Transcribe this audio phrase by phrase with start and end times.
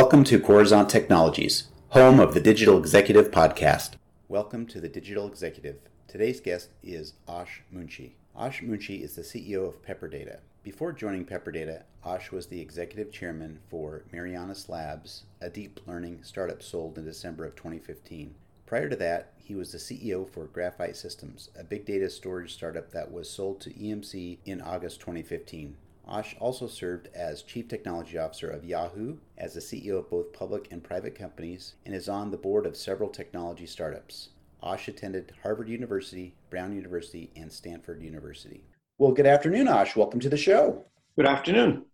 [0.00, 3.96] Welcome to Coruzant Technologies, home of the Digital Executive Podcast.
[4.28, 5.76] Welcome to the Digital Executive.
[6.08, 8.12] Today's guest is Ash Munshi.
[8.34, 10.38] Ash Munshi is the CEO of Pepperdata.
[10.62, 16.62] Before joining Pepperdata, Ash was the executive chairman for Marianas Labs, a deep learning startup
[16.62, 18.34] sold in December of 2015.
[18.64, 22.90] Prior to that, he was the CEO for Graphite Systems, a big data storage startup
[22.92, 25.76] that was sold to EMC in August 2015.
[26.08, 30.66] Ash also served as Chief Technology Officer of Yahoo, as the CEO of both public
[30.70, 34.30] and private companies, and is on the board of several technology startups.
[34.62, 38.64] Ash attended Harvard University, Brown University, and Stanford University.
[38.98, 39.94] Well, good afternoon, Ash.
[39.94, 40.84] Welcome to the show.
[41.16, 41.84] Good afternoon.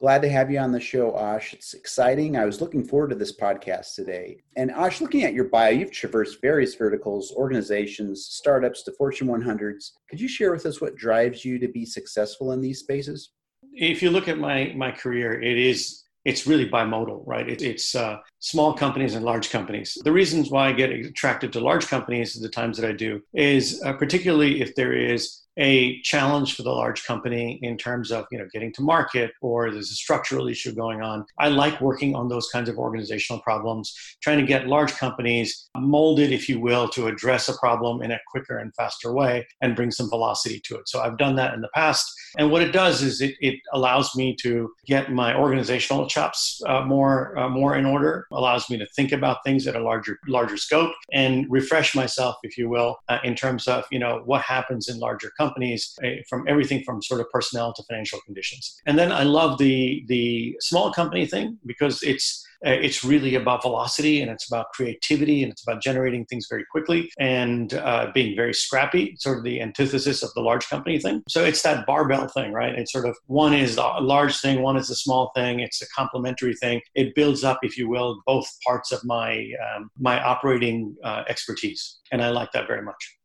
[0.00, 1.52] Glad to have you on the show, Ash.
[1.52, 2.36] It's exciting.
[2.36, 4.38] I was looking forward to this podcast today.
[4.56, 9.92] And Ash, looking at your bio, you've traversed various verticals, organizations, startups to Fortune 100s.
[10.08, 13.30] Could you share with us what drives you to be successful in these spaces?
[13.74, 17.48] If you look at my my career, it is it's really bimodal, right?
[17.48, 19.96] It, it's uh, small companies and large companies.
[20.04, 23.22] The reasons why I get attracted to large companies at the times that I do
[23.32, 28.26] is uh, particularly if there is a challenge for the large company in terms of
[28.30, 31.24] you know getting to market or there's a structural issue going on.
[31.38, 36.32] I like working on those kinds of organizational problems trying to get large companies molded
[36.32, 39.90] if you will to address a problem in a quicker and faster way and bring
[39.90, 40.88] some velocity to it.
[40.88, 42.10] So i've done that in the past.
[42.36, 46.82] And what it does is it, it allows me to get my organizational chops uh,
[46.82, 50.56] more uh, more in order allows me to think about things at a larger larger
[50.56, 54.88] scope and refresh myself if you will uh, in terms of you know what happens
[54.88, 58.80] in larger companies eh, from everything from sort of personnel to financial conditions.
[58.86, 64.20] And then I love the the small company thing because it's it's really about velocity
[64.20, 68.54] and it's about creativity and it's about generating things very quickly and uh, being very
[68.54, 71.22] scrappy, sort of the antithesis of the large company thing.
[71.28, 72.74] So it's that barbell thing, right?
[72.74, 75.60] It's sort of one is the large thing, one is the small thing.
[75.60, 76.80] It's a complementary thing.
[76.94, 81.98] It builds up, if you will, both parts of my um, my operating uh, expertise,
[82.12, 83.16] and I like that very much.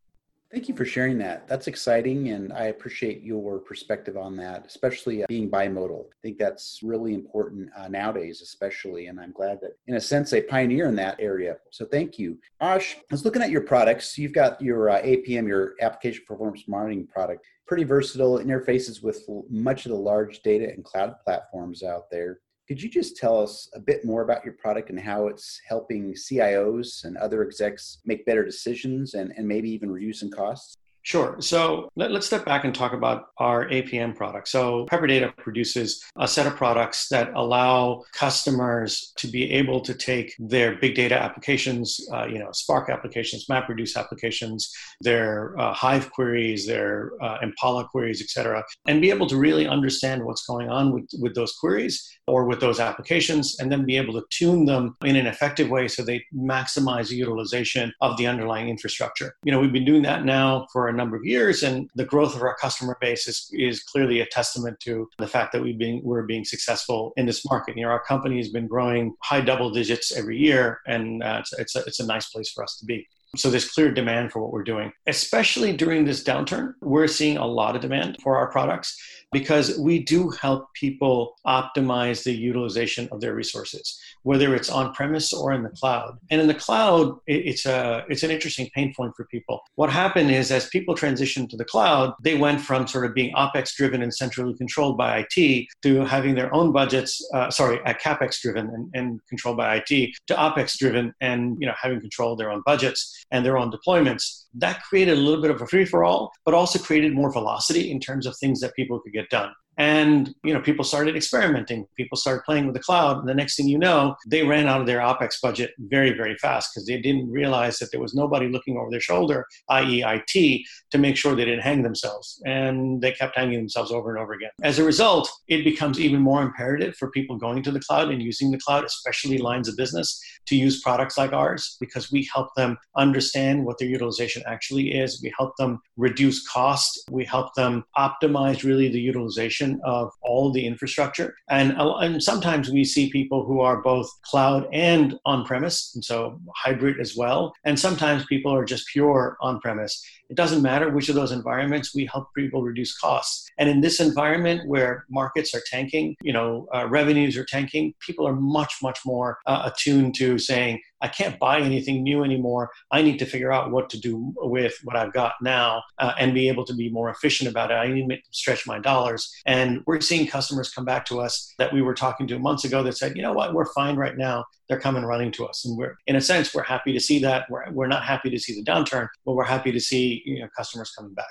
[0.52, 1.48] Thank you for sharing that.
[1.48, 6.06] That's exciting, and I appreciate your perspective on that, especially uh, being bimodal.
[6.06, 10.34] I think that's really important uh, nowadays, especially, and I'm glad that, in a sense,
[10.34, 11.58] a pioneer in that area.
[11.70, 12.40] So, thank you.
[12.62, 14.18] Ash, I was looking at your products.
[14.18, 19.86] You've got your uh, APM, your Application Performance Monitoring product, pretty versatile, interfaces with much
[19.86, 22.40] of the large data and cloud platforms out there.
[22.70, 26.14] Could you just tell us a bit more about your product and how it's helping
[26.14, 30.78] CIOs and other execs make better decisions and, and maybe even reducing costs?
[31.04, 31.38] Sure.
[31.40, 34.48] So let, us step back and talk about our APM product.
[34.48, 40.36] So Pepperdata produces a set of products that allow customers to be able to take
[40.40, 44.72] their big data applications, uh, you know, Spark applications, MapReduce applications,
[45.02, 49.68] their uh, Hive queries, their uh, Impala queries, et cetera, and be able to really
[49.68, 53.98] understand what's going on with, with those queries or with those applications, and then be
[53.98, 58.28] able to tune them in an effective way so they maximize the utilization of the
[58.28, 59.34] underlying infrastructure.
[59.44, 62.36] You know, we've been doing that now for a number of years, and the growth
[62.36, 66.02] of our customer base is, is clearly a testament to the fact that we've been
[66.04, 67.78] we're being successful in this market.
[67.78, 71.54] You know, our company has been growing high double digits every year, and uh, it's,
[71.54, 73.08] it's, a, it's a nice place for us to be.
[73.36, 74.92] So there's clear demand for what we're doing.
[75.06, 78.98] Especially during this downturn, we're seeing a lot of demand for our products
[79.32, 85.32] because we do help people optimize the utilization of their resources, whether it's on premise
[85.34, 86.18] or in the cloud.
[86.32, 89.62] And in the cloud, it's a it's an interesting pain point for people.
[89.76, 93.34] What happened is as people transitioned to the cloud, they went from sort of being
[93.36, 98.02] opex driven and centrally controlled by IT to having their own budgets, uh, sorry, at
[98.02, 102.34] capex driven and, and controlled by IT to opex driven and you know having control
[102.34, 104.46] of their own budgets and their own deployments.
[104.56, 107.92] That created a little bit of a free for all, but also created more velocity
[107.92, 111.88] in terms of things that people could get done and you know people started experimenting.
[111.96, 113.18] People started playing with the cloud.
[113.18, 116.36] And the next thing you know they ran out of their opex budget very very
[116.36, 120.62] fast because they didn't realize that there was nobody looking over their shoulder i.e it
[120.92, 122.42] to make sure they didn't hang themselves.
[122.46, 124.52] And they kept hanging themselves over and over again.
[124.62, 128.22] As a result it becomes even more imperative for people going to the cloud and
[128.22, 132.54] using the cloud especially lines of business to use products like ours because we help
[132.56, 135.22] them understand what their utilization actually is.
[135.24, 137.00] We help them reduce cost.
[137.10, 141.36] We help them optimize really the utilization of all the infrastructure.
[141.50, 146.40] And, and sometimes we see people who are both cloud and on premise, and so
[146.64, 147.54] hybrid as well.
[147.64, 150.04] And sometimes people are just pure on premise.
[150.30, 153.50] It doesn't matter which of those environments, we help people reduce costs.
[153.58, 158.28] And in this environment where markets are tanking, you know, uh, revenues are tanking, people
[158.28, 162.72] are much, much more uh, attuned to saying, I can't buy anything new anymore.
[162.92, 166.34] I need to figure out what to do with what I've got now uh, and
[166.34, 167.76] be able to be more efficient about it.
[167.76, 169.32] I need to stretch my dollars.
[169.46, 172.84] And we're seeing customers come back to us that we were talking to months ago
[172.84, 174.46] that said, you know what, we're fine right now.
[174.68, 175.66] They're coming running to us.
[175.66, 177.46] And we're, in a sense, we're happy to see that.
[177.50, 180.48] We're, we're not happy to see the downturn, but we're happy to see you know,
[180.56, 181.28] customers coming back.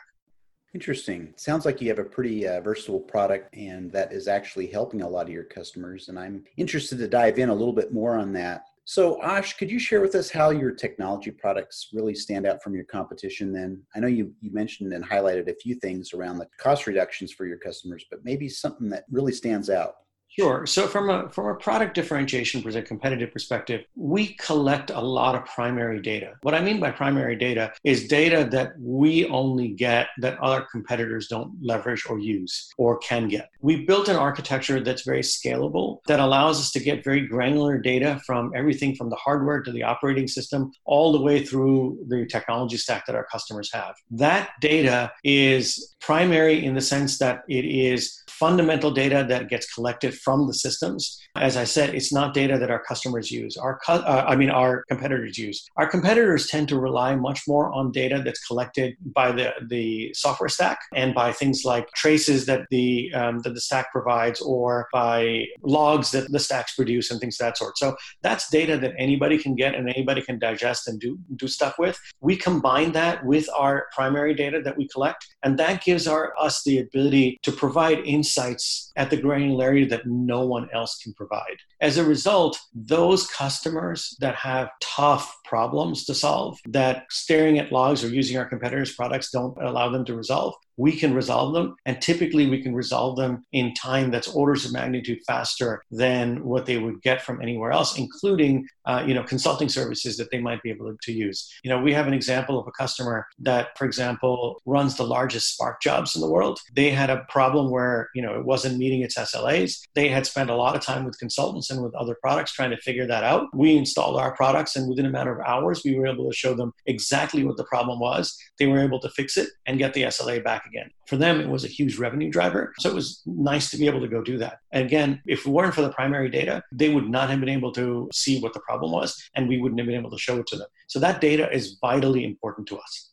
[0.74, 1.32] Interesting.
[1.36, 5.08] Sounds like you have a pretty uh, versatile product and that is actually helping a
[5.08, 6.08] lot of your customers.
[6.08, 8.64] And I'm interested to dive in a little bit more on that.
[8.88, 12.74] So, Ash, could you share with us how your technology products really stand out from
[12.74, 13.52] your competition?
[13.52, 17.30] Then I know you, you mentioned and highlighted a few things around the cost reductions
[17.30, 19.96] for your customers, but maybe something that really stands out.
[20.28, 20.66] Sure.
[20.66, 25.44] So from a from a product differentiation a competitive perspective, we collect a lot of
[25.46, 26.34] primary data.
[26.42, 31.28] What I mean by primary data is data that we only get that other competitors
[31.28, 33.48] don't leverage or use or can get.
[33.62, 38.20] We built an architecture that's very scalable that allows us to get very granular data
[38.26, 42.76] from everything from the hardware to the operating system all the way through the technology
[42.76, 43.94] stack that our customers have.
[44.10, 50.14] That data is primary in the sense that it is fundamental data that gets collected
[50.18, 51.18] from the systems.
[51.36, 53.56] As I said, it's not data that our customers use.
[53.56, 55.66] Our, uh, I mean, our competitors use.
[55.76, 60.48] Our competitors tend to rely much more on data that's collected by the, the software
[60.48, 65.44] stack and by things like traces that the um, that the stack provides, or by
[65.62, 67.78] logs that the stacks produce and things of that sort.
[67.78, 71.74] So that's data that anybody can get and anybody can digest and do do stuff
[71.78, 71.98] with.
[72.20, 76.62] We combine that with our primary data that we collect, and that gives our us
[76.64, 81.56] the ability to provide insights insights at the granularity that no one else can provide.
[81.80, 88.04] As a result, those customers that have tough problems to solve, that staring at logs
[88.04, 91.74] or using our competitors' products don't allow them to resolve, we can resolve them.
[91.84, 96.64] And typically, we can resolve them in time that's orders of magnitude faster than what
[96.64, 100.62] they would get from anywhere else, including uh, you know consulting services that they might
[100.62, 101.52] be able to use.
[101.64, 105.52] You know, we have an example of a customer that, for example, runs the largest
[105.52, 106.60] Spark jobs in the world.
[106.74, 109.80] They had a problem where you know it wasn't meeting its SLAs.
[109.98, 112.76] They had spent a lot of time with consultants and with other products trying to
[112.76, 113.48] figure that out.
[113.52, 116.54] We installed our products, and within a matter of hours, we were able to show
[116.54, 118.38] them exactly what the problem was.
[118.60, 120.88] They were able to fix it and get the SLA back again.
[121.08, 122.74] For them, it was a huge revenue driver.
[122.78, 124.60] So it was nice to be able to go do that.
[124.70, 127.72] And again, if it weren't for the primary data, they would not have been able
[127.72, 130.46] to see what the problem was, and we wouldn't have been able to show it
[130.46, 130.68] to them.
[130.86, 133.10] So that data is vitally important to us.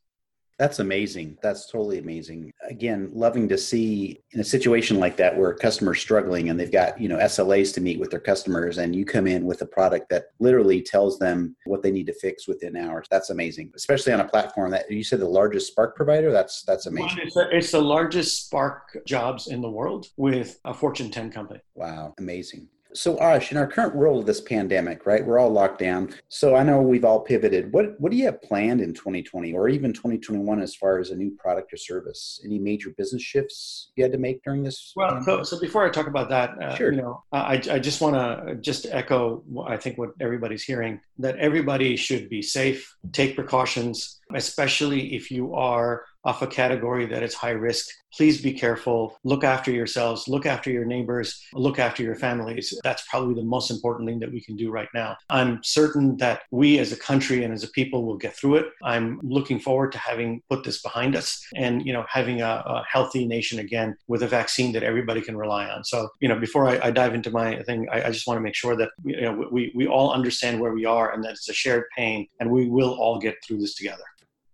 [0.57, 1.38] That's amazing.
[1.42, 2.52] That's totally amazing.
[2.69, 6.72] Again, loving to see in a situation like that where a customer's struggling and they've
[6.72, 9.66] got, you know, SLAs to meet with their customers and you come in with a
[9.66, 13.06] product that literally tells them what they need to fix within hours.
[13.12, 13.72] That's amazing.
[13.75, 16.31] Especially on a platform that you said the largest Spark provider.
[16.31, 17.19] That's that's amazing.
[17.24, 21.60] It's, a, it's the largest Spark jobs in the world with a Fortune 10 company.
[21.75, 22.69] Wow, amazing.
[22.95, 26.13] So, Ash, in our current world of this pandemic, right, we're all locked down.
[26.30, 27.71] So, I know we've all pivoted.
[27.74, 31.15] What what do you have planned in 2020 or even 2021 as far as a
[31.15, 32.42] new product or service?
[32.44, 34.94] Any major business shifts you had to make during this?
[34.95, 36.92] Well, so, so, before I talk about that, uh, sure.
[36.92, 41.38] you know, I, I just want to just echo, I think what everybody's hearing that
[41.38, 47.33] everybody should be safe, take precautions, especially if you are of a category that is
[47.33, 47.88] high risk.
[48.12, 49.18] Please be careful.
[49.24, 52.74] Look after yourselves, look after your neighbors, look after your families.
[52.83, 55.18] That's probably the most important thing that we can do right now.
[55.30, 58.68] I'm certain that we as a country and as a people will get through it.
[58.83, 62.83] I'm looking forward to having put this behind us and, you know, having a, a
[62.89, 65.83] healthy nation again with a vaccine that everybody can rely on.
[65.83, 68.42] So, you know, before I, I dive into my thing, I, I just want to
[68.42, 71.50] make sure that, you know, we, we all understand where we are and that it's
[71.50, 74.04] a shared pain and we will all get through this together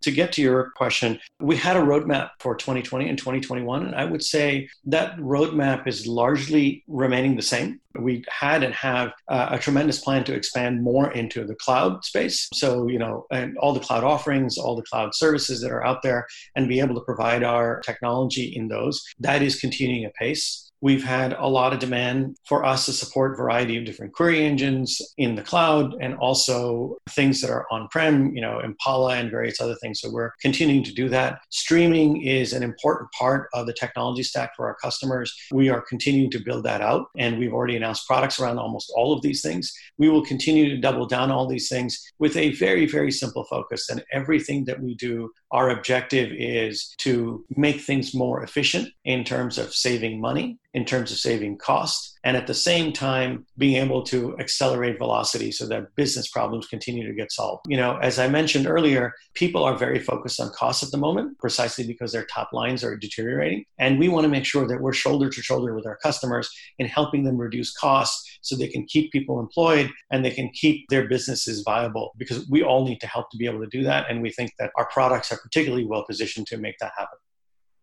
[0.01, 4.05] to get to your question, we had a roadmap for 2020 and 2021, and I
[4.05, 7.79] would say that roadmap is largely remaining the same.
[7.99, 12.47] We had and have uh, a tremendous plan to expand more into the cloud space.
[12.53, 16.01] So, you know, and all the cloud offerings, all the cloud services that are out
[16.01, 19.03] there, and be able to provide our technology in those.
[19.19, 20.70] That is continuing apace.
[20.81, 24.43] We've had a lot of demand for us to support a variety of different query
[24.43, 29.61] engines in the cloud and also things that are on-prem, you know, Impala and various
[29.61, 30.01] other things.
[30.01, 31.39] So we're continuing to do that.
[31.49, 35.33] Streaming is an important part of the technology stack for our customers.
[35.51, 39.13] We are continuing to build that out and we've already announced products around almost all
[39.13, 39.71] of these things.
[39.97, 43.89] We will continue to double down all these things with a very, very simple focus.
[43.89, 49.57] And everything that we do, our objective is to make things more efficient in terms
[49.57, 54.03] of saving money in terms of saving cost and at the same time being able
[54.03, 57.65] to accelerate velocity so that business problems continue to get solved.
[57.67, 61.37] You know, as I mentioned earlier, people are very focused on costs at the moment,
[61.39, 63.65] precisely because their top lines are deteriorating.
[63.79, 66.49] And we want to make sure that we're shoulder to shoulder with our customers
[66.79, 70.87] in helping them reduce costs so they can keep people employed and they can keep
[70.89, 74.09] their businesses viable because we all need to help to be able to do that.
[74.09, 77.17] And we think that our products are particularly well positioned to make that happen.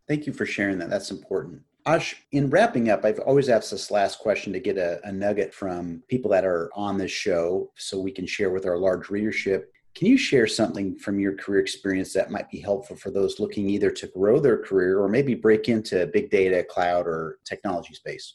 [0.06, 0.90] Thank you for sharing that.
[0.90, 1.62] That's important.
[1.88, 5.54] Ash, in wrapping up, I've always asked this last question to get a, a, nugget
[5.54, 9.72] from people that are on this show so we can share with our large readership.
[9.94, 13.70] Can you share something from your career experience that might be helpful for those looking
[13.70, 18.34] either to grow their career or maybe break into big data, cloud, or technology space?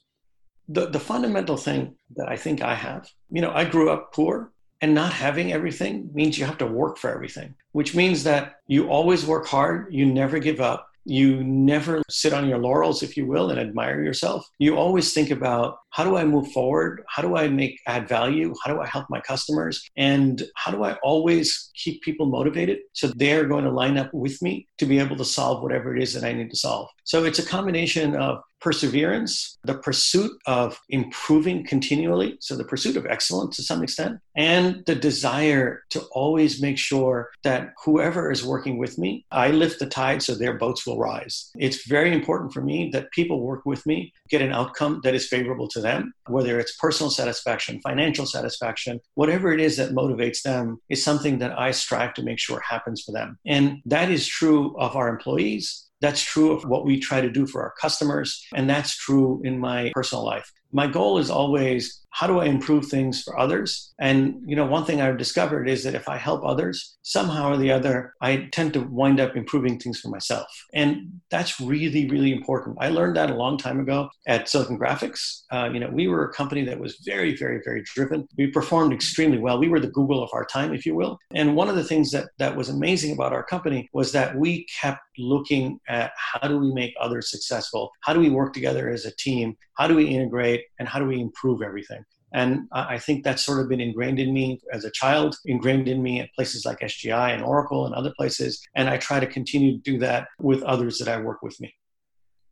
[0.68, 4.52] The, the fundamental thing that I think I have, you know, I grew up poor
[4.82, 8.90] and not having everything means you have to work for everything, which means that you
[8.90, 13.26] always work hard, you never give up, you never sit on your laurels, if you
[13.26, 14.48] will, and admire yourself.
[14.60, 17.04] You always think about how do I move forward?
[17.08, 18.54] How do I make add value?
[18.64, 19.88] How do I help my customers?
[19.96, 24.42] And how do I always keep people motivated so they're going to line up with
[24.42, 26.90] me to be able to solve whatever it is that I need to solve?
[27.04, 33.06] So it's a combination of perseverance, the pursuit of improving continually, so the pursuit of
[33.06, 38.78] excellence to some extent, and the desire to always make sure that whoever is working
[38.78, 41.52] with me, I lift the tide so their boats will rise.
[41.58, 45.28] It's very important for me that people work with me, get an outcome that is
[45.28, 50.80] favorable to them, whether it's personal satisfaction, financial satisfaction, whatever it is that motivates them
[50.90, 53.38] is something that I strive to make sure happens for them.
[53.46, 55.88] And that is true of our employees.
[56.02, 58.44] That's true of what we try to do for our customers.
[58.54, 60.52] And that's true in my personal life.
[60.72, 63.94] My goal is always how do I improve things for others?
[64.00, 67.58] And you know, one thing I've discovered is that if I help others, somehow or
[67.58, 70.48] the other, I tend to wind up improving things for myself.
[70.74, 72.78] And that's really, really important.
[72.80, 75.42] I learned that a long time ago at Silicon Graphics.
[75.52, 78.28] Uh, you know, we were a company that was very, very, very driven.
[78.38, 79.60] We performed extremely well.
[79.60, 81.18] We were the Google of our time, if you will.
[81.34, 84.68] And one of the things that that was amazing about our company was that we
[84.82, 87.92] kept looking at how do we make others successful?
[88.02, 89.56] How do we work together as a team?
[89.76, 90.66] How do we integrate?
[90.80, 92.03] And how do we improve everything?
[92.34, 96.02] And I think that's sort of been ingrained in me as a child, ingrained in
[96.02, 98.60] me at places like SGI and Oracle and other places.
[98.76, 101.76] And I try to continue to do that with others that I work with me.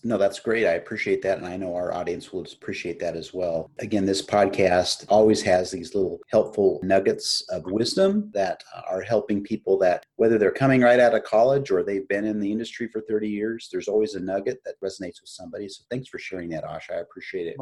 [0.03, 0.65] No, that's great.
[0.65, 1.37] I appreciate that.
[1.37, 3.69] And I know our audience will appreciate that as well.
[3.79, 9.77] Again, this podcast always has these little helpful nuggets of wisdom that are helping people
[9.79, 13.01] that, whether they're coming right out of college or they've been in the industry for
[13.01, 15.67] 30 years, there's always a nugget that resonates with somebody.
[15.69, 16.89] So thanks for sharing that, Ash.
[16.91, 17.57] I appreciate it.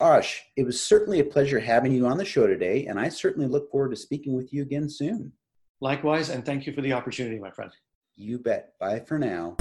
[0.00, 3.46] Ash, it was certainly a pleasure having you on the show today, and I certainly
[3.46, 5.32] look forward to speaking with you again soon.
[5.82, 7.70] Likewise, and thank you for the opportunity, my friend.
[8.16, 8.78] You bet.
[8.78, 9.56] Bye for now.